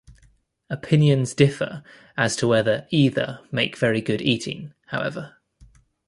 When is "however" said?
4.87-5.35